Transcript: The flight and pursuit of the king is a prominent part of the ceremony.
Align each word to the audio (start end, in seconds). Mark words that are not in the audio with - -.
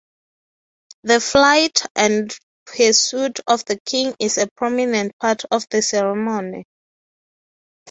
The 1.03 1.19
flight 1.19 1.83
and 1.95 2.35
pursuit 2.65 3.39
of 3.45 3.63
the 3.65 3.79
king 3.85 4.15
is 4.17 4.39
a 4.39 4.49
prominent 4.55 5.15
part 5.19 5.43
of 5.51 5.69
the 5.69 5.83
ceremony. 5.83 6.65